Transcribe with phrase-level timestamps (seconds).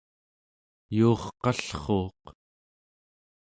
[0.97, 2.23] yuurqallruuq